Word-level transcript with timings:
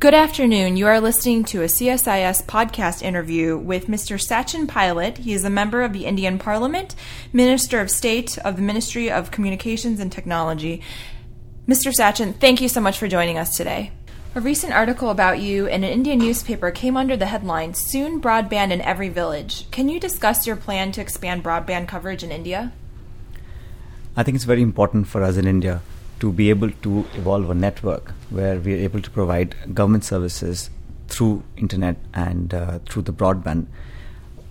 Good 0.00 0.14
afternoon. 0.14 0.78
You 0.78 0.86
are 0.86 0.98
listening 0.98 1.44
to 1.44 1.60
a 1.60 1.66
CSIS 1.66 2.44
podcast 2.44 3.02
interview 3.02 3.58
with 3.58 3.86
Mr. 3.86 4.18
Sachin 4.18 4.66
Pilot. 4.66 5.18
He 5.18 5.34
is 5.34 5.44
a 5.44 5.50
member 5.50 5.82
of 5.82 5.92
the 5.92 6.06
Indian 6.06 6.38
Parliament, 6.38 6.94
Minister 7.34 7.80
of 7.80 7.90
State 7.90 8.38
of 8.38 8.56
the 8.56 8.62
Ministry 8.62 9.10
of 9.10 9.30
Communications 9.30 10.00
and 10.00 10.10
Technology. 10.10 10.80
Mr. 11.68 11.92
Sachin, 11.92 12.34
thank 12.34 12.62
you 12.62 12.68
so 12.70 12.80
much 12.80 12.98
for 12.98 13.08
joining 13.08 13.36
us 13.36 13.54
today. 13.54 13.92
A 14.34 14.40
recent 14.40 14.72
article 14.72 15.10
about 15.10 15.38
you 15.38 15.66
in 15.66 15.84
an 15.84 15.92
Indian 15.92 16.18
newspaper 16.18 16.70
came 16.70 16.96
under 16.96 17.14
the 17.14 17.26
headline 17.26 17.74
Soon 17.74 18.22
Broadband 18.22 18.70
in 18.70 18.80
Every 18.80 19.10
Village. 19.10 19.70
Can 19.70 19.90
you 19.90 20.00
discuss 20.00 20.46
your 20.46 20.56
plan 20.56 20.92
to 20.92 21.02
expand 21.02 21.44
broadband 21.44 21.88
coverage 21.88 22.24
in 22.24 22.32
India? 22.32 22.72
I 24.16 24.22
think 24.22 24.36
it's 24.36 24.44
very 24.44 24.62
important 24.62 25.08
for 25.08 25.22
us 25.22 25.36
in 25.36 25.46
India 25.46 25.82
to 26.20 26.32
be 26.32 26.50
able 26.50 26.70
to 26.70 27.06
evolve 27.14 27.50
a 27.50 27.54
network 27.54 28.12
where 28.30 28.58
we 28.58 28.74
are 28.74 28.82
able 28.84 29.00
to 29.00 29.10
provide 29.10 29.54
government 29.74 30.04
services 30.04 30.70
through 31.08 31.42
internet 31.56 31.96
and 32.14 32.54
uh, 32.54 32.78
through 32.88 33.02
the 33.02 33.12
broadband. 33.12 33.66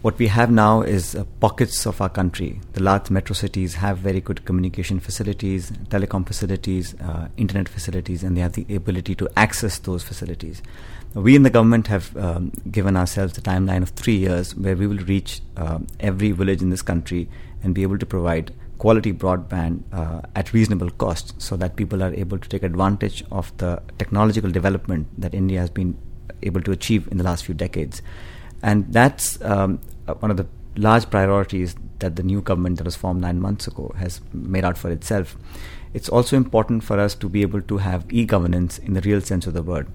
What 0.02 0.18
we 0.18 0.28
have 0.28 0.50
now 0.50 0.82
is 0.82 1.14
uh, 1.14 1.26
pockets 1.42 1.86
of 1.86 2.02
our 2.02 2.08
country. 2.08 2.62
The 2.72 2.82
large 2.82 3.10
metro 3.10 3.34
cities 3.34 3.76
have 3.76 3.98
very 3.98 4.22
good 4.22 4.46
communication 4.46 5.02
facilities, 5.02 5.72
telecom 5.90 6.26
facilities, 6.26 6.96
uh, 7.02 7.28
internet 7.36 7.68
facilities, 7.68 8.24
and 8.24 8.38
they 8.38 8.42
have 8.42 8.54
the 8.54 8.66
ability 8.74 9.16
to 9.16 9.30
access 9.36 9.78
those 9.80 10.02
facilities. 10.02 10.62
We 11.14 11.36
in 11.36 11.44
the 11.44 11.50
government 11.50 11.88
have 11.88 12.16
um, 12.16 12.52
given 12.72 12.96
ourselves 12.96 13.38
a 13.38 13.42
timeline 13.42 13.82
of 13.82 13.90
three 13.90 14.16
years 14.16 14.56
where 14.56 14.76
we 14.76 14.88
will 14.88 15.04
reach 15.04 15.42
uh, 15.58 15.80
every 16.00 16.32
village 16.32 16.62
in 16.62 16.70
this 16.70 16.82
country 16.82 17.28
and 17.62 17.76
be 17.76 17.82
able 17.82 17.98
to 17.98 18.06
provide 18.06 18.54
quality 18.80 19.12
broadband 19.14 19.84
uh, 19.94 20.22
at 20.36 20.52
reasonable 20.54 20.90
cost 20.90 21.40
so 21.40 21.56
that 21.58 21.76
people 21.76 22.02
are 22.02 22.14
able 22.14 22.40
to 22.40 22.50
take 22.50 22.64
advantage 22.64 23.24
of 23.32 23.56
the 23.58 23.82
technological 23.98 24.50
development 24.50 25.08
that 25.18 25.34
India 25.34 25.60
has 25.60 25.70
been 25.70 25.98
able 26.42 26.62
to 26.62 26.72
achieve 26.72 27.08
in 27.12 27.18
the 27.18 27.24
last 27.24 27.46
few 27.46 27.54
decades. 27.54 28.02
And 28.64 28.92
that's 28.92 29.42
um, 29.42 29.82
uh, 30.08 30.14
one 30.16 30.32
of 30.32 30.38
the 30.38 30.48
large 30.76 31.10
priorities 31.10 31.76
that 32.00 32.16
the 32.16 32.24
new 32.24 32.42
government 32.42 32.78
that 32.78 32.86
was 32.86 32.96
formed 32.96 33.22
nine 33.22 33.40
months 33.40 33.68
ago 33.68 33.94
has 33.98 34.22
made 34.32 34.64
out 34.64 34.78
for 34.78 34.90
itself. 34.90 35.36
It's 35.94 36.08
also 36.08 36.38
important 36.38 36.84
for 36.84 37.00
us 37.00 37.16
to 37.16 37.28
be 37.28 37.42
able 37.42 37.62
to 37.64 37.78
have 37.78 38.06
e 38.10 38.26
governance 38.26 38.78
in 38.78 38.94
the 38.94 39.02
real 39.02 39.22
sense 39.22 39.48
of 39.48 39.54
the 39.54 39.64
word. 39.64 39.88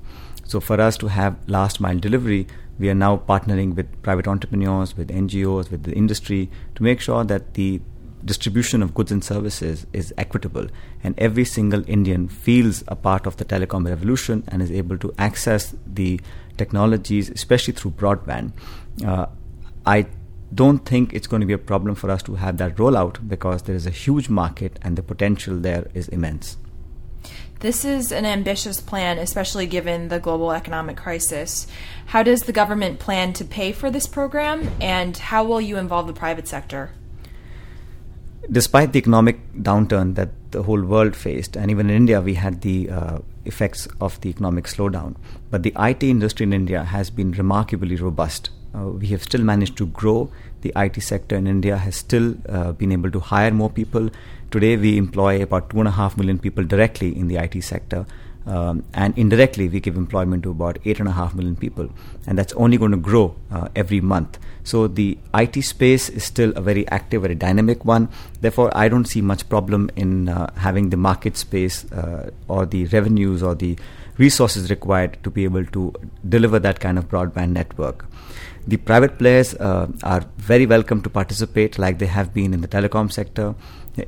So, 0.47 0.61
for 0.61 0.79
us 0.79 0.99
to 0.99 1.07
have 1.07 1.37
last 1.49 1.81
mile 1.81 1.99
delivery, 1.99 2.47
we 2.79 2.91
are 2.91 2.95
now 2.95 3.17
partnering 3.17 3.75
with 3.75 4.03
private 4.03 4.29
entrepreneurs, 4.29 4.97
with 4.97 5.09
NGOs, 5.09 5.71
with 5.71 5.85
the 5.85 5.93
industry 5.93 6.51
to 6.75 6.83
make 6.83 7.01
sure 7.01 7.25
that 7.25 7.55
the 7.55 7.81
distribution 8.25 8.83
of 8.83 8.95
goods 8.95 9.13
and 9.13 9.23
services 9.23 9.87
is 9.93 10.13
equitable 10.17 10.67
and 11.03 11.19
every 11.19 11.45
single 11.45 11.89
Indian 11.89 12.29
feels 12.29 12.83
a 12.89 12.97
part 12.97 13.27
of 13.27 13.37
the 13.37 13.45
telecom 13.45 13.87
revolution 13.87 14.45
and 14.49 14.63
is 14.63 14.71
able 14.71 14.99
to 14.99 15.15
access 15.19 15.75
the 15.87 16.21
technologies, 16.57 17.31
especially 17.31 17.75
through 17.75 17.91
broadband. 17.93 18.53
Uh, 19.05 19.27
I 19.87 20.07
don't 20.55 20.81
think 20.81 21.13
it's 21.13 21.27
going 21.27 21.41
to 21.41 21.47
be 21.47 21.53
a 21.53 21.59
problem 21.59 21.95
for 21.95 22.11
us 22.11 22.23
to 22.23 22.37
have 22.37 22.59
that 22.59 22.77
rollout 22.77 23.27
because 23.29 23.63
there 23.63 23.75
is 23.75 23.87
a 23.87 23.91
huge 23.91 24.29
market 24.29 24.79
and 24.83 24.97
the 24.97 25.03
potential 25.03 25.57
there 25.57 25.89
is 25.95 26.09
immense. 26.09 26.57
This 27.61 27.85
is 27.85 28.13
an 28.13 28.27
ambitious 28.27 28.81
plan, 28.81 29.19
especially 29.19 29.67
given 29.67 30.09
the 30.09 30.21
global 30.21 30.53
economic 30.53 30.99
crisis. 30.99 31.67
How 32.07 32.23
does 32.23 32.43
the 32.43 32.53
government 32.53 32.99
plan 32.99 33.33
to 33.35 33.45
pay 33.45 33.73
for 33.73 33.91
this 33.91 34.07
program, 34.07 34.71
and 34.83 35.17
how 35.17 35.45
will 35.45 35.63
you 35.63 35.79
involve 35.79 36.07
the 36.07 36.13
private 36.13 36.47
sector? 36.47 36.91
Despite 38.51 38.93
the 38.93 38.99
economic 38.99 39.39
downturn 39.55 40.15
that 40.15 40.31
the 40.51 40.63
whole 40.63 40.83
world 40.83 41.17
faced, 41.17 41.57
and 41.57 41.71
even 41.71 41.91
in 41.91 41.97
India, 41.97 42.21
we 42.21 42.35
had 42.35 42.61
the 42.63 42.91
uh, 42.91 43.19
effects 43.45 43.89
of 44.01 44.21
the 44.21 44.31
economic 44.31 44.65
slowdown. 44.65 45.17
But 45.51 45.63
the 45.63 45.73
IT 45.79 46.03
industry 46.03 46.45
in 46.45 46.53
India 46.53 46.85
has 46.85 47.11
been 47.11 47.33
remarkably 47.33 47.97
robust. 47.97 48.51
Uh, 48.75 48.89
we 48.89 49.09
have 49.09 49.23
still 49.23 49.43
managed 49.43 49.77
to 49.79 49.87
grow. 49.87 50.31
The 50.63 50.73
IT 50.77 51.01
sector 51.03 51.37
in 51.37 51.47
India 51.47 51.77
has 51.77 51.97
still 51.97 52.35
uh, 52.49 52.73
been 52.73 52.93
able 52.93 53.11
to 53.11 53.21
hire 53.21 53.51
more 53.51 53.71
people. 53.71 54.11
Today, 54.51 54.77
we 54.77 54.97
employ 54.97 55.43
about 55.43 55.71
two 55.71 55.79
and 55.79 55.89
a 55.89 55.93
half 55.93 56.17
million 56.17 56.39
people 56.39 56.65
directly 56.65 57.17
in 57.17 57.29
the 57.29 57.37
IT 57.37 57.63
sector. 57.63 58.07
Um, 58.47 58.85
and 58.93 59.17
indirectly, 59.17 59.69
we 59.69 59.81
give 59.81 59.97
employment 59.97 60.43
to 60.43 60.51
about 60.51 60.79
eight 60.85 61.01
and 61.01 61.09
a 61.09 61.13
half 61.13 61.35
million 61.35 61.57
people, 61.57 61.89
and 62.27 62.37
that's 62.37 62.53
only 62.55 62.77
going 62.77 62.91
to 62.91 62.99
grow 62.99 63.35
uh, 63.51 63.69
every 63.75 64.01
month. 64.01 64.39
So 64.65 64.87
the 64.87 65.19
IT 65.35 65.63
space 65.63 66.09
is 66.09 66.25
still 66.25 66.53
a 66.57 66.61
very 66.61 66.87
active, 66.89 67.23
very 67.23 67.35
dynamic 67.35 67.85
one. 67.85 68.09
Therefore, 68.41 68.71
I 68.77 68.89
don't 68.89 69.07
see 69.07 69.23
much 69.23 69.49
problem 69.49 69.91
in 69.97 70.29
uh, 70.29 70.53
having 70.57 70.91
the 70.91 70.97
market 70.97 71.37
space 71.37 71.91
uh, 71.93 72.31
or 72.49 72.67
the 72.67 72.87
revenues 72.87 73.43
or 73.43 73.55
the 73.55 73.79
resources 74.19 74.71
required 74.71 75.19
to 75.25 75.31
be 75.31 75.45
able 75.45 75.65
to 75.67 75.93
deliver 76.29 76.59
that 76.59 76.81
kind 76.81 76.99
of 76.99 77.09
broadband 77.09 77.51
network. 77.51 78.07
The 78.67 78.79
private 78.79 79.19
players 79.19 79.55
uh, 79.57 79.89
are 80.03 80.25
very 80.39 80.65
welcome 80.65 81.03
to 81.03 81.11
participate, 81.11 81.79
like 81.79 81.99
they 81.99 82.07
have 82.07 82.33
been 82.33 82.55
in 82.55 82.63
the 82.63 82.69
telecom 82.69 83.13
sector. 83.13 83.55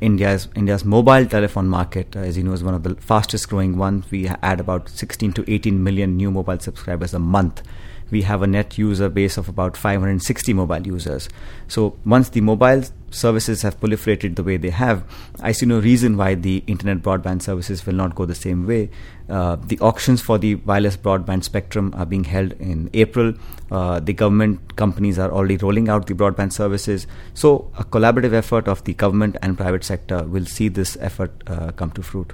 India's 0.00 0.48
India's 0.54 0.84
mobile 0.84 1.26
telephone 1.26 1.69
market, 1.69 2.16
uh, 2.16 2.20
as 2.20 2.36
you 2.36 2.42
know, 2.42 2.52
is 2.52 2.64
one 2.64 2.74
of 2.74 2.82
the 2.82 2.94
fastest 2.97 3.48
growing 3.48 3.76
ones. 3.76 4.10
We 4.10 4.28
add 4.28 4.60
about 4.60 4.88
16 4.88 5.32
to 5.34 5.50
18 5.50 5.82
million 5.82 6.16
new 6.16 6.30
mobile 6.30 6.58
subscribers 6.58 7.14
a 7.14 7.19
month 7.19 7.62
we 8.10 8.22
have 8.22 8.42
a 8.42 8.46
net 8.46 8.78
user 8.78 9.08
base 9.08 9.36
of 9.36 9.48
about 9.48 9.76
560 9.76 10.52
mobile 10.52 10.86
users. 10.86 11.28
So 11.69 11.96
once 12.04 12.28
the 12.28 12.41
mobile 12.41 12.84
services 13.16 13.62
have 13.62 13.81
proliferated 13.81 14.37
the 14.37 14.43
way 14.43 14.56
they 14.56 14.71
have, 14.71 15.04
I 15.41 15.53
see 15.53 15.66
no 15.66 15.81
reason 15.81 16.16
why 16.16 16.34
the 16.34 16.62
internet 16.66 16.99
broadband 17.03 17.43
services 17.43 17.84
will 17.87 17.94
not 17.94 18.15
go 18.15 18.25
the 18.27 18.34
same 18.34 18.66
way. 18.66 18.91
Uh, 19.28 19.56
the 19.56 19.78
auctions 19.81 20.21
for 20.21 20.38
the 20.38 20.54
wireless 20.56 20.97
broadband 20.97 21.44
spectrum 21.44 21.93
are 21.97 22.06
being 22.06 22.25
held 22.25 22.53
in 22.53 22.91
April. 22.94 23.34
Uh, 23.71 23.99
the 24.00 24.12
government 24.12 24.76
companies 24.76 25.19
are 25.19 25.31
already 25.32 25.56
rolling 25.56 25.88
out 25.88 26.06
the 26.06 26.15
broadband 26.15 26.53
services. 26.53 27.06
So 27.34 27.71
a 27.78 27.84
collaborative 27.84 28.32
effort 28.32 28.69
of 28.69 28.84
the 28.84 28.94
government 28.94 29.37
and 29.43 29.56
private 29.56 29.84
sector 29.84 30.22
will 30.25 30.47
see 30.47 30.69
this 30.69 30.97
effort 31.00 31.32
uh, 31.47 31.72
come 31.72 31.91
to 31.93 32.03
fruit. 32.03 32.32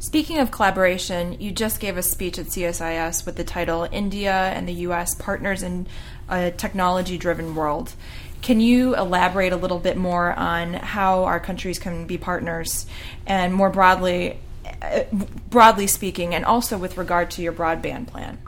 Speaking 0.00 0.38
of 0.38 0.52
collaboration, 0.52 1.40
you 1.40 1.50
just 1.50 1.80
gave 1.80 1.96
a 1.96 2.04
speech 2.04 2.38
at 2.38 2.46
CSIS 2.46 3.26
with 3.26 3.34
the 3.34 3.42
title 3.42 3.88
India 3.90 4.32
and 4.32 4.68
the 4.68 4.74
US 4.86 5.16
Partners 5.16 5.64
in 5.64 5.88
a 6.28 6.52
Technology 6.52 7.18
Driven 7.18 7.56
World. 7.56 7.94
Can 8.42 8.60
you 8.60 8.94
elaborate 8.96 9.52
a 9.52 9.56
little 9.56 9.78
bit 9.78 9.96
more 9.96 10.32
on 10.32 10.74
how 10.74 11.24
our 11.24 11.40
countries 11.40 11.78
can 11.78 12.06
be 12.06 12.18
partners 12.18 12.86
and 13.26 13.52
more 13.52 13.70
broadly 13.70 14.38
uh, 14.82 15.04
broadly 15.50 15.86
speaking 15.86 16.34
and 16.34 16.44
also 16.44 16.78
with 16.78 16.96
regard 16.96 17.30
to 17.32 17.42
your 17.42 17.52
broadband 17.52 18.06
plan? 18.06 18.38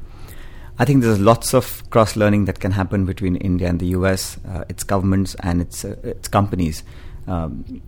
I 0.78 0.84
think 0.84 1.02
there's 1.02 1.20
lots 1.20 1.54
of 1.54 1.88
cross 1.90 2.16
learning 2.16 2.46
that 2.46 2.60
can 2.60 2.72
happen 2.72 3.04
between 3.04 3.36
India 3.36 3.68
and 3.68 3.78
the 3.78 3.88
US, 3.88 4.38
uh, 4.48 4.64
its 4.68 4.82
governments 4.82 5.36
and 5.40 5.60
its 5.60 5.84
uh, 5.84 5.96
its 6.02 6.28
companies. 6.28 6.82
Um, 7.26 7.82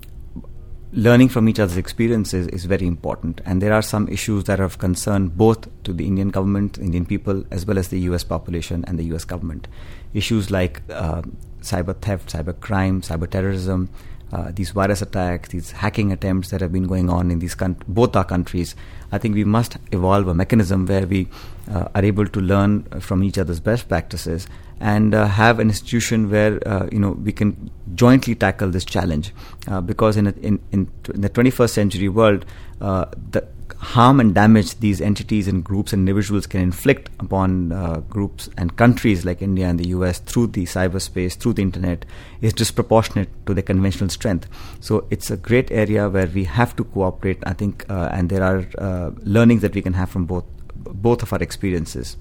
learning 0.92 1.30
from 1.30 1.48
each 1.48 1.58
other's 1.58 1.78
experiences 1.78 2.47
is 2.48 2.66
very 2.66 2.86
important. 2.86 3.41
And 3.47 3.62
there 3.62 3.72
are 3.72 3.82
some 3.82 4.08
issues 4.08 4.44
that 4.44 4.60
are 4.60 4.64
of 4.64 4.78
concern 4.78 5.28
both 5.28 5.66
to 5.84 5.92
the 5.92 6.06
Indian 6.06 6.28
government, 6.28 6.78
Indian 6.78 7.06
people, 7.06 7.44
as 7.50 7.64
well 7.64 7.78
as 7.78 7.88
the 7.88 8.00
US 8.00 8.25
population 8.25 8.84
and 8.86 8.98
the 8.98 9.04
US 9.14 9.25
government. 9.25 9.69
Issues 10.12 10.50
like 10.50 10.82
uh, 10.91 11.22
cyber 11.62 11.97
theft, 11.97 12.32
cyber 12.32 12.58
crime, 12.60 13.00
cyber 13.00 13.28
terrorism, 13.28 13.88
uh, 14.32 14.50
these 14.54 14.70
virus 14.70 15.02
attacks, 15.02 15.50
these 15.50 15.72
hacking 15.72 16.12
attempts 16.12 16.50
that 16.50 16.60
have 16.60 16.72
been 16.72 16.86
going 16.86 17.08
on 17.08 17.31
in 17.31 17.38
these 17.38 17.54
con- 17.54 17.76
both 17.88 18.14
our 18.16 18.25
countries, 18.25 18.75
I 19.12 19.18
think 19.18 19.34
we 19.34 19.44
must 19.44 19.76
evolve 19.92 20.26
a 20.26 20.34
mechanism 20.34 20.86
where 20.86 21.06
we 21.06 21.28
uh, 21.70 21.88
are 21.94 22.04
able 22.04 22.26
to 22.26 22.40
learn 22.40 22.84
from 23.00 23.22
each 23.22 23.38
other's 23.38 23.60
best 23.60 23.88
practices 23.88 24.48
and 24.82 25.14
uh, 25.14 25.26
have 25.26 25.60
an 25.60 25.68
institution 25.68 26.28
where 26.28 26.58
uh, 26.68 26.88
you 26.90 26.98
know 26.98 27.12
we 27.12 27.32
can 27.32 27.70
jointly 27.94 28.34
tackle 28.34 28.70
this 28.70 28.84
challenge. 28.84 29.32
Uh, 29.68 29.80
because 29.80 30.16
in, 30.16 30.26
a, 30.26 30.32
in, 30.42 30.60
in 30.72 30.90
in 31.14 31.20
the 31.20 31.30
21st 31.30 31.70
century 31.70 32.08
world, 32.08 32.44
uh, 32.80 33.04
the 33.30 33.46
harm 33.78 34.20
and 34.20 34.34
damage 34.34 34.78
these 34.78 35.00
entities 35.00 35.48
and 35.48 35.64
groups 35.64 35.92
and 35.92 36.00
individuals 36.00 36.46
can 36.46 36.60
inflict 36.60 37.10
upon 37.18 37.72
uh, 37.72 37.96
groups 38.08 38.48
and 38.56 38.76
countries 38.76 39.25
like 39.25 39.42
India 39.42 39.66
and 39.66 39.78
the 39.78 39.88
US 39.88 40.19
through 40.20 40.48
the 40.48 40.64
cyberspace, 40.64 41.37
through 41.37 41.54
the 41.54 41.62
internet, 41.62 42.04
is 42.40 42.52
disproportionate 42.52 43.28
to 43.46 43.54
the 43.54 43.62
conventional 43.62 44.08
strength. 44.08 44.48
So 44.81 45.06
it's 45.10 45.31
a 45.31 45.37
great 45.37 45.70
area 45.70 46.08
where 46.08 46.26
we 46.26 46.44
have 46.44 46.76
to 46.76 46.84
cooperate, 46.84 47.38
I 47.44 47.54
think, 47.54 47.84
and 47.88 48.31
there 48.31 48.42
are 48.42 49.01
learnings 49.22 49.62
that 49.62 49.75
we 49.75 49.82
can 49.82 49.93
have 49.94 50.10
from 50.10 50.26
both 50.26 50.44
both 50.76 51.22
of 51.22 51.32
our 51.32 51.43
experiences. 51.43 52.16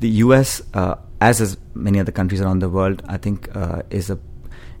The 0.00 0.08
US, 0.24 0.62
uh, 0.74 0.96
as 1.20 1.40
as 1.40 1.56
many 1.74 2.00
other 2.00 2.12
countries 2.12 2.40
around 2.40 2.60
the 2.60 2.68
world, 2.68 3.02
I 3.08 3.16
think 3.16 3.54
uh, 3.54 3.82
is 3.90 4.10
a 4.10 4.18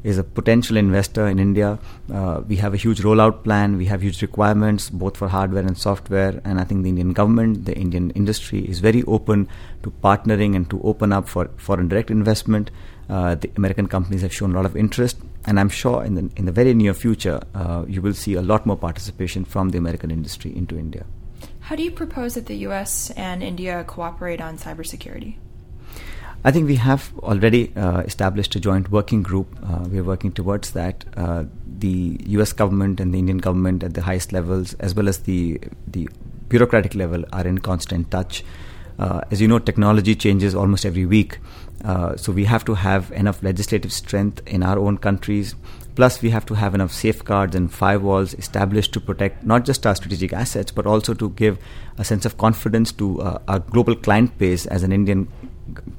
is 0.02 0.18
a 0.18 0.24
potential 0.24 0.76
investor 0.76 1.26
in 1.28 1.38
India. 1.38 1.78
Uh, 2.12 2.40
we 2.46 2.56
have 2.56 2.74
a 2.74 2.76
huge 2.76 3.00
rollout 3.02 3.44
plan. 3.44 3.76
We 3.76 3.86
have 3.86 4.02
huge 4.02 4.20
requirements 4.22 4.90
both 4.90 5.16
for 5.16 5.28
hardware 5.28 5.62
and 5.62 5.78
software. 5.78 6.40
And 6.44 6.60
I 6.60 6.64
think 6.64 6.82
the 6.82 6.88
Indian 6.88 7.12
government, 7.12 7.64
the 7.66 7.76
Indian 7.76 8.10
industry 8.10 8.68
is 8.68 8.80
very 8.80 9.02
open 9.04 9.48
to 9.82 9.90
partnering 10.02 10.56
and 10.56 10.68
to 10.70 10.82
open 10.82 11.12
up 11.12 11.28
for 11.28 11.48
foreign 11.56 11.88
direct 11.88 12.10
investment. 12.10 12.70
Uh, 13.08 13.34
the 13.34 13.50
American 13.56 13.86
companies 13.86 14.22
have 14.22 14.32
shown 14.32 14.52
a 14.52 14.54
lot 14.56 14.64
of 14.64 14.76
interest, 14.76 15.18
and 15.44 15.60
I'm 15.60 15.68
sure 15.68 16.02
in 16.04 16.14
the 16.14 16.30
in 16.36 16.46
the 16.46 16.52
very 16.52 16.72
near 16.72 16.94
future 16.94 17.40
uh, 17.54 17.84
you 17.86 18.00
will 18.00 18.14
see 18.14 18.34
a 18.34 18.42
lot 18.42 18.64
more 18.64 18.76
participation 18.76 19.44
from 19.44 19.70
the 19.70 19.78
American 19.78 20.10
industry 20.10 20.56
into 20.56 20.78
India. 20.78 21.04
How 21.72 21.76
do 21.76 21.84
you 21.84 21.90
propose 21.90 22.34
that 22.34 22.44
the 22.44 22.56
U.S. 22.68 23.08
and 23.16 23.42
India 23.42 23.82
cooperate 23.84 24.42
on 24.42 24.58
cybersecurity? 24.58 25.36
I 26.44 26.50
think 26.50 26.66
we 26.66 26.76
have 26.76 27.10
already 27.20 27.74
uh, 27.74 28.00
established 28.00 28.54
a 28.54 28.60
joint 28.60 28.90
working 28.90 29.22
group. 29.22 29.58
Uh, 29.62 29.78
we 29.88 29.98
are 29.98 30.04
working 30.04 30.32
towards 30.32 30.72
that. 30.72 31.02
Uh, 31.16 31.44
the 31.78 32.20
U.S. 32.26 32.52
government 32.52 33.00
and 33.00 33.14
the 33.14 33.18
Indian 33.18 33.38
government 33.38 33.82
at 33.82 33.94
the 33.94 34.02
highest 34.02 34.34
levels, 34.34 34.74
as 34.80 34.94
well 34.94 35.08
as 35.08 35.20
the 35.20 35.58
the 35.86 36.10
bureaucratic 36.50 36.94
level, 36.94 37.24
are 37.32 37.46
in 37.46 37.56
constant 37.56 38.10
touch. 38.10 38.44
Uh, 38.98 39.22
as 39.30 39.40
you 39.40 39.48
know, 39.48 39.58
technology 39.58 40.14
changes 40.14 40.54
almost 40.54 40.84
every 40.84 41.06
week, 41.06 41.38
uh, 41.86 42.14
so 42.16 42.32
we 42.32 42.44
have 42.44 42.66
to 42.66 42.74
have 42.74 43.10
enough 43.12 43.42
legislative 43.42 43.94
strength 43.94 44.42
in 44.46 44.62
our 44.62 44.78
own 44.78 44.98
countries. 44.98 45.54
Plus, 45.94 46.22
we 46.22 46.30
have 46.30 46.46
to 46.46 46.54
have 46.54 46.74
enough 46.74 46.92
safeguards 46.92 47.54
and 47.54 47.70
firewalls 47.70 48.38
established 48.38 48.92
to 48.94 49.00
protect 49.00 49.44
not 49.44 49.64
just 49.64 49.86
our 49.86 49.94
strategic 49.94 50.32
assets, 50.32 50.72
but 50.72 50.86
also 50.86 51.12
to 51.14 51.30
give 51.30 51.58
a 51.98 52.04
sense 52.04 52.24
of 52.24 52.38
confidence 52.38 52.92
to 52.92 53.20
uh, 53.20 53.38
our 53.48 53.58
global 53.58 53.94
client 53.94 54.36
base 54.38 54.64
as 54.66 54.82
an 54.82 54.92
Indian 54.92 55.28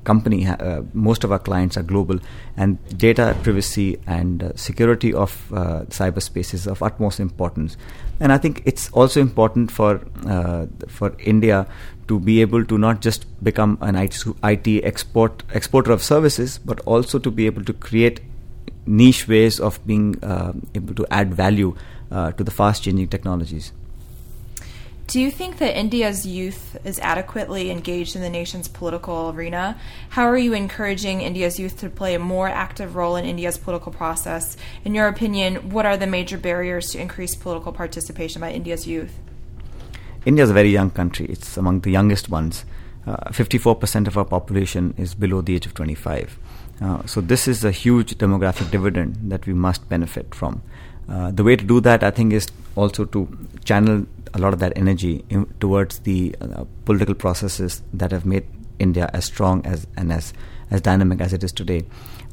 company, 0.04 0.46
uh, 0.46 0.82
most 0.94 1.24
of 1.24 1.32
our 1.32 1.40
clients 1.40 1.78
are 1.78 1.84
global, 1.84 2.20
and 2.58 2.78
data 2.98 3.36
privacy 3.44 4.00
and 4.08 4.44
uh, 4.44 4.52
security 4.56 5.14
of 5.14 5.52
uh, 5.54 5.82
cyberspace 5.90 6.54
is 6.54 6.68
of 6.68 6.82
utmost 6.84 7.20
importance. 7.20 7.78
And 8.20 8.32
I 8.32 8.38
think 8.38 8.62
it's 8.66 8.90
also 8.92 9.22
important 9.22 9.72
for 9.72 10.02
uh, 10.26 10.68
for 10.88 11.16
India 11.20 11.68
to 12.08 12.20
be 12.20 12.42
able 12.42 12.66
to 12.66 12.78
not 12.78 13.02
just 13.02 13.26
become 13.44 13.78
an 13.82 13.96
IT, 13.96 14.24
IT 14.44 14.84
export 14.84 15.44
exporter 15.54 15.92
of 15.92 16.04
services, 16.04 16.58
but 16.58 16.80
also 16.82 17.20
to 17.20 17.32
be 17.32 17.46
able 17.46 17.64
to 17.64 17.74
create 17.74 18.22
niche 18.86 19.28
ways 19.28 19.60
of 19.60 19.86
being 19.86 20.22
uh, 20.24 20.54
able 20.76 20.94
to 20.96 21.06
add 21.10 21.34
value 21.34 21.76
uh, 22.12 22.32
to 22.34 22.44
the 22.44 22.52
fast 22.52 22.84
changing 22.84 23.08
technologies. 23.08 23.72
Do 25.06 25.20
you 25.20 25.32
think 25.32 25.58
that 25.58 25.78
India's 25.78 26.26
youth 26.26 26.78
is 26.86 26.98
adequately 27.00 27.70
engaged 27.70 28.16
in 28.16 28.22
the 28.22 28.30
nation's 28.30 28.70
political 28.70 29.30
arena? 29.30 29.78
How 30.10 30.24
are 30.24 30.38
you 30.38 30.54
encouraging 30.54 31.22
India's 31.22 31.60
youth 31.60 31.78
to 31.82 31.90
play 31.90 32.16
a 32.16 32.20
more 32.20 32.48
active 32.48 32.96
role 32.96 33.18
in 33.18 33.26
India's 33.26 33.58
political 33.58 33.92
process? 33.92 34.56
In 34.86 34.96
your 34.96 35.08
opinion, 35.08 35.72
what 35.72 35.86
are 35.86 35.98
the 35.98 36.08
major 36.08 36.38
barriers 36.38 36.92
to 36.92 37.00
increased 37.00 37.42
political 37.42 37.74
participation 37.74 38.40
by 38.40 38.54
India's 38.54 38.88
youth? 38.88 39.20
India 40.26 40.46
is 40.46 40.50
a 40.50 40.54
very 40.54 40.70
young 40.70 40.90
country, 40.90 41.26
it's 41.26 41.58
among 41.58 41.82
the 41.82 41.92
youngest 41.92 42.30
ones. 42.30 42.64
Uh, 43.06 43.30
54% 43.30 44.08
of 44.08 44.18
our 44.18 44.24
population 44.24 44.94
is 44.98 45.14
below 45.14 45.42
the 45.42 45.56
age 45.56 45.66
of 45.66 45.74
25. 45.74 46.40
Uh, 46.84 47.06
so, 47.06 47.22
this 47.22 47.48
is 47.48 47.64
a 47.64 47.72
huge 47.72 48.18
demographic 48.18 48.70
dividend 48.70 49.18
that 49.32 49.48
we 49.48 49.54
must 49.54 49.88
benefit 49.88 50.36
from. 50.36 50.62
Uh, 51.08 51.32
the 51.32 51.44
way 51.44 51.56
to 51.56 51.64
do 51.64 51.80
that, 51.80 52.04
I 52.04 52.12
think, 52.12 52.34
is 52.34 52.48
also 52.76 53.06
to 53.06 53.48
channel 53.64 54.06
a 54.34 54.40
lot 54.40 54.52
of 54.52 54.60
that 54.60 54.74
energy 54.76 55.24
in, 55.30 55.46
towards 55.62 56.00
the 56.00 56.36
uh, 56.42 56.66
political 56.84 57.16
processes 57.16 57.82
that 57.94 58.12
have 58.12 58.26
made 58.26 58.46
India 58.80 59.10
as 59.14 59.26
strong 59.26 59.66
as 59.66 59.88
and 59.96 60.12
as 60.12 60.34
as 60.72 60.82
dynamic 60.82 61.22
as 61.22 61.32
it 61.32 61.44
is 61.44 61.54
today. 61.54 61.84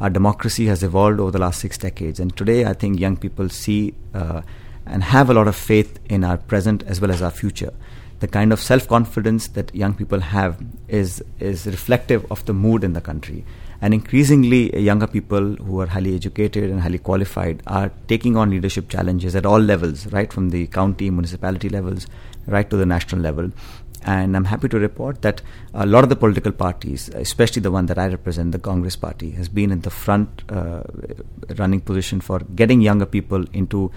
Our 0.01 0.11
democracy 0.11 0.67
has 0.67 0.83
evolved 0.83 1.21
over 1.21 1.31
the 1.31 1.39
last 1.39 1.61
six 1.61 1.79
decades, 1.79 2.19
and 2.19 2.35
today 2.37 2.65
I 2.65 2.73
think 2.73 2.99
young 2.99 3.17
people 3.17 3.49
see 3.51 3.95
uh, 4.15 4.43
and 4.87 5.05
have 5.05 5.31
a 5.31 5.35
lot 5.35 5.47
of 5.47 5.55
faith 5.55 6.01
in 6.09 6.25
our 6.25 6.39
present 6.39 6.83
as 6.85 7.01
well 7.01 7.11
as 7.13 7.23
our 7.23 7.31
future. 7.31 7.73
The 8.19 8.29
kind 8.29 8.53
of 8.53 8.61
self 8.61 8.89
confidence 8.89 9.49
that 9.49 9.75
young 9.75 9.95
people 9.95 10.21
have 10.21 10.61
is 10.89 11.23
is 11.39 11.67
reflective 11.67 12.27
of 12.33 12.45
the 12.47 12.53
mood 12.53 12.83
in 12.83 12.95
the 12.95 13.01
country. 13.01 13.45
And 13.83 13.95
increasingly, 13.95 14.79
younger 14.79 15.07
people 15.07 15.57
who 15.57 15.81
are 15.81 15.87
highly 15.87 16.15
educated 16.15 16.71
and 16.71 16.81
highly 16.81 16.99
qualified 16.99 17.63
are 17.67 17.91
taking 18.09 18.37
on 18.37 18.51
leadership 18.51 18.89
challenges 18.89 19.35
at 19.35 19.47
all 19.47 19.59
levels, 19.59 20.07
right 20.09 20.31
from 20.33 20.51
the 20.51 20.67
county, 20.67 21.11
municipality 21.11 21.71
levels, 21.71 22.07
right 22.47 22.69
to 22.69 22.77
the 22.77 22.87
national 22.87 23.23
level. 23.23 23.51
And 24.03 24.37
I'm 24.37 24.47
happy 24.47 24.69
to 24.69 24.79
report 24.79 25.23
that 25.23 25.43
a 25.75 25.87
lot 25.87 26.05
of 26.05 26.11
the 26.11 26.17
political 26.17 26.53
parties, 26.53 27.09
especially 27.11 27.61
the 27.61 27.71
one 27.71 27.87
that 27.87 27.99
I 27.99 28.09
represent, 28.09 28.53
the 28.53 28.59
Congress 28.59 28.97
Party, 28.97 29.31
has 29.33 29.49
been 29.49 29.71
in 29.71 29.81
the 29.81 29.91
front 29.91 30.43
uh, 30.49 30.83
running 31.57 31.81
position 31.81 32.21
for 32.21 32.41
getting 32.55 32.81
younger 32.81 33.07
people 33.07 33.45
into 33.53 33.91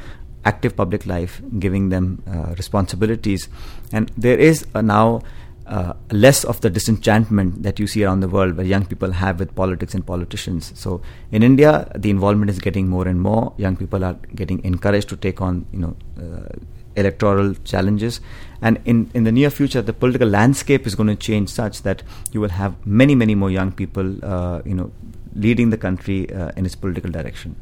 active 0.45 0.75
public 0.75 1.05
life, 1.05 1.41
giving 1.57 1.89
them 1.89 2.21
uh, 2.27 2.53
responsibilities. 2.57 3.47
And 3.93 4.11
there 4.17 4.37
is 4.37 4.65
now 4.75 5.21
uh, 5.65 5.93
less 6.11 6.43
of 6.43 6.59
the 6.61 6.69
disenchantment 6.69 7.63
that 7.63 7.79
you 7.79 7.87
see 7.87 8.03
around 8.03 8.19
the 8.19 8.27
world 8.27 8.57
where 8.57 8.65
young 8.65 8.85
people 8.85 9.11
have 9.11 9.39
with 9.39 9.55
politics 9.55 9.93
and 9.93 10.05
politicians. 10.05 10.71
So 10.75 11.01
in 11.31 11.43
India, 11.43 11.89
the 11.95 12.09
involvement 12.09 12.49
is 12.49 12.59
getting 12.59 12.87
more 12.87 13.07
and 13.07 13.21
more. 13.21 13.53
Young 13.57 13.77
people 13.77 14.03
are 14.03 14.15
getting 14.35 14.63
encouraged 14.63 15.09
to 15.09 15.17
take 15.17 15.41
on, 15.41 15.65
you 15.71 15.79
know, 15.79 15.95
uh, 16.19 16.55
electoral 16.95 17.53
challenges. 17.63 18.19
And 18.61 18.79
in, 18.85 19.09
in 19.13 19.23
the 19.23 19.31
near 19.31 19.49
future, 19.49 19.81
the 19.81 19.93
political 19.93 20.27
landscape 20.27 20.85
is 20.85 20.95
going 20.95 21.07
to 21.07 21.15
change 21.15 21.49
such 21.49 21.83
that 21.83 22.03
you 22.31 22.41
will 22.41 22.49
have 22.49 22.85
many, 22.85 23.15
many 23.15 23.35
more 23.35 23.49
young 23.49 23.71
people, 23.71 24.23
uh, 24.23 24.61
you 24.65 24.73
know, 24.73 24.91
leading 25.35 25.69
the 25.69 25.77
country 25.77 26.31
uh, 26.33 26.51
in 26.55 26.65
its 26.65 26.75
political 26.75 27.09
direction. 27.09 27.55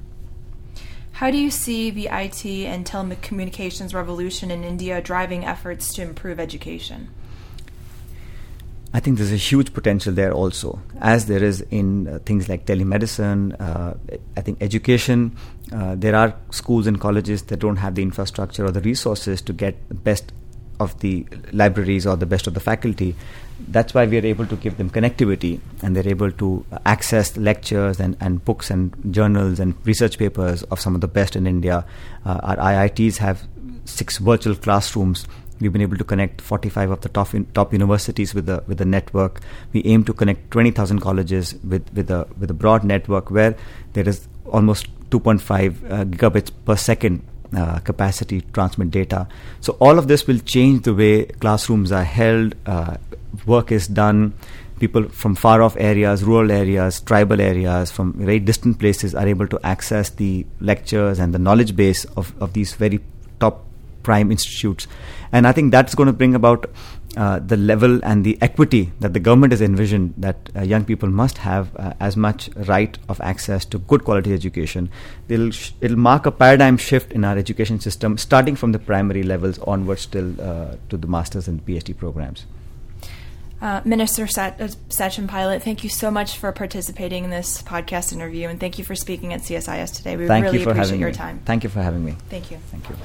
How 1.14 1.30
do 1.30 1.38
you 1.38 1.52
see 1.52 1.92
the 1.92 2.08
IT 2.08 2.46
and 2.46 2.84
telecommunications 2.84 3.94
revolution 3.94 4.50
in 4.50 4.64
India 4.64 5.02
driving 5.02 5.46
efforts 5.46 5.94
to 5.94 6.02
improve 6.02 6.40
education? 6.40 7.10
I 8.94 9.00
think 9.00 9.18
there's 9.18 9.32
a 9.32 9.38
huge 9.38 9.74
potential 9.74 10.14
there 10.14 10.34
also, 10.34 10.82
as 11.00 11.28
there 11.28 11.44
is 11.44 11.62
in 11.72 12.08
uh, 12.08 12.20
things 12.26 12.50
like 12.50 12.66
telemedicine. 12.66 13.60
Uh, 13.60 13.94
I 14.36 14.42
think 14.42 14.62
education, 14.62 15.38
uh, 15.72 15.96
there 15.96 16.16
are 16.16 16.36
schools 16.50 16.88
and 16.88 17.00
colleges 17.00 17.44
that 17.44 17.60
don't 17.60 17.78
have 17.78 17.96
the 17.96 18.02
infrastructure 18.02 18.66
or 18.66 18.72
the 18.72 18.82
resources 18.82 19.42
to 19.44 19.54
get 19.54 19.88
the 19.88 19.96
best 19.96 20.34
of 20.82 21.00
the 21.00 21.26
libraries 21.54 22.06
or 22.06 22.18
the 22.18 22.26
best 22.26 22.48
of 22.48 22.54
the 22.54 22.60
faculty. 22.60 23.16
That's 23.68 23.94
why 23.94 24.08
we 24.08 24.18
are 24.18 24.26
able 24.26 24.48
to 24.48 24.56
give 24.56 24.78
them 24.78 24.90
connectivity 24.90 25.62
and 25.84 25.96
they're 25.96 26.08
able 26.10 26.32
to 26.32 26.66
access 26.86 27.38
lectures 27.38 28.00
and, 28.00 28.18
and 28.20 28.44
books 28.44 28.72
and 28.72 28.94
journals 29.14 29.60
and 29.60 29.76
research 29.86 30.18
papers 30.18 30.64
of 30.64 30.80
some 30.80 30.96
of 30.96 31.02
the 31.02 31.08
best 31.08 31.36
in 31.36 31.46
India. 31.48 31.86
Uh, 32.26 32.40
our 32.44 32.58
IITs 32.58 33.18
have 33.18 33.48
six 33.86 34.18
virtual 34.18 34.56
classrooms 34.56 35.28
We've 35.62 35.72
been 35.72 35.82
able 35.84 35.98
to 35.98 36.04
connect 36.04 36.42
45 36.42 36.92
of 36.92 37.02
the 37.02 37.10
top 37.10 37.34
in, 37.36 37.46
top 37.46 37.72
universities 37.72 38.34
with 38.34 38.48
the 38.48 38.64
with 38.68 38.80
the 38.80 38.86
network. 38.86 39.42
We 39.74 39.86
aim 39.86 40.04
to 40.06 40.14
connect 40.14 40.52
20,000 40.52 41.00
colleges 41.00 41.56
with 41.64 41.94
with 41.94 42.10
a 42.10 42.28
with 42.40 42.50
a 42.50 42.54
broad 42.54 42.84
network 42.84 43.30
where 43.30 43.56
there 43.94 44.10
is 44.10 44.28
almost 44.46 44.88
2.5 45.12 45.92
uh, 45.92 46.06
gigabits 46.06 46.52
per 46.66 46.76
second 46.76 47.22
uh, 47.56 47.80
capacity 47.80 48.42
to 48.42 48.48
transmit 48.52 48.92
data. 48.92 49.28
So 49.60 49.78
all 49.80 50.00
of 50.00 50.08
this 50.08 50.26
will 50.26 50.40
change 50.40 50.84
the 50.84 50.94
way 50.94 51.26
classrooms 51.26 51.92
are 51.92 52.04
held, 52.04 52.56
uh, 52.66 52.98
work 53.46 53.72
is 53.72 53.88
done. 53.88 54.34
People 54.80 55.10
from 55.10 55.36
far 55.36 55.62
off 55.62 55.76
areas, 55.78 56.24
rural 56.24 56.52
areas, 56.52 57.02
tribal 57.02 57.40
areas, 57.40 57.92
from 57.92 58.14
very 58.14 58.40
distant 58.40 58.80
places 58.80 59.14
are 59.14 59.28
able 59.28 59.48
to 59.48 59.60
access 59.64 60.10
the 60.10 60.46
lectures 60.60 61.20
and 61.20 61.36
the 61.36 61.40
knowledge 61.40 61.76
base 61.76 62.06
of, 62.16 62.34
of 62.42 62.54
these 62.54 62.74
very 62.74 63.00
top 63.40 63.66
prime 64.04 64.32
institutes. 64.32 64.88
And 65.32 65.48
I 65.48 65.52
think 65.52 65.72
that's 65.72 65.96
going 65.96 66.08
to 66.08 66.14
bring 66.14 66.36
about 66.36 66.70
uh, 67.18 67.40
the 67.40 67.58
level 67.58 68.00
and 68.04 68.24
the 68.24 68.38
equity 68.42 68.92
that 69.00 69.14
the 69.14 69.20
government 69.20 69.52
has 69.52 69.62
envisioned 69.62 70.14
that 70.18 70.50
uh, 70.56 70.62
young 70.62 70.86
people 70.86 71.10
must 71.10 71.40
have 71.40 71.76
uh, 71.76 71.94
as 72.00 72.16
much 72.16 72.50
right 72.68 72.98
of 73.10 73.20
access 73.22 73.66
to 73.66 73.80
good 73.80 74.04
quality 74.04 74.34
education. 74.34 74.90
It'll, 75.28 75.52
sh- 75.52 75.72
it'll 75.82 75.98
mark 75.98 76.26
a 76.26 76.32
paradigm 76.32 76.78
shift 76.78 77.12
in 77.12 77.26
our 77.26 77.38
education 77.38 77.80
system, 77.80 78.18
starting 78.18 78.56
from 78.56 78.72
the 78.72 78.80
primary 78.80 79.24
levels 79.24 79.60
onwards 79.60 80.06
till 80.06 80.40
uh, 80.40 80.76
to 80.90 80.98
the 80.98 81.08
master's 81.08 81.48
and 81.48 81.66
PhD 81.66 81.98
programs. 81.98 82.46
Uh, 83.62 83.80
Minister 83.86 84.26
Sat- 84.26 84.60
uh, 84.60 84.68
Sachin 84.90 85.28
Pilot, 85.28 85.62
thank 85.62 85.84
you 85.84 85.90
so 85.90 86.10
much 86.10 86.38
for 86.38 86.52
participating 86.52 87.26
in 87.26 87.30
this 87.30 87.62
podcast 87.62 88.12
interview, 88.12 88.48
and 88.48 88.60
thank 88.60 88.80
you 88.80 88.84
for 88.84 88.96
speaking 88.96 89.34
at 89.34 89.42
CSIS 89.42 89.96
today. 89.96 90.18
We 90.18 90.26
thank 90.26 90.46
really 90.46 90.64
appreciate 90.64 91.00
your 91.00 91.10
me. 91.10 91.16
time. 91.16 91.42
Thank 91.46 91.64
you 91.64 91.70
for 91.70 91.82
having 91.82 92.04
me. 92.04 92.16
Thank 92.30 92.50
you. 92.50 92.58
Thank 92.72 92.90
you. 92.90 92.96